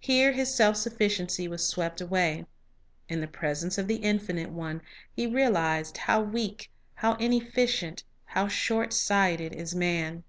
Here 0.00 0.32
his 0.32 0.54
self 0.54 0.76
sufficiency 0.76 1.48
was 1.48 1.66
swept 1.66 2.00
away. 2.00 2.46
In 3.10 3.20
the 3.20 3.26
pres 3.26 3.62
ence 3.62 3.76
of 3.76 3.86
the 3.88 3.96
Infinite 3.96 4.48
One 4.48 4.80
he 5.14 5.26
realized 5.26 5.98
how 5.98 6.22
weak, 6.22 6.70
how 6.94 7.12
inefficient, 7.16 8.02
how 8.24 8.48
short 8.48 8.94
sighted, 8.94 9.52
is 9.52 9.74
man. 9.74 10.24